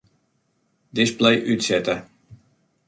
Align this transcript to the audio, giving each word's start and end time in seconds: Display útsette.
Display 0.91 1.43
útsette. 1.53 1.95